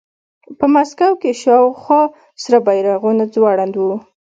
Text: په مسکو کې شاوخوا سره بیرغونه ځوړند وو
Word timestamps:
په 0.57 0.65
مسکو 0.73 1.09
کې 1.21 1.31
شاوخوا 1.41 2.01
سره 2.43 2.57
بیرغونه 2.67 3.23
ځوړند 3.33 3.73
وو 3.77 3.95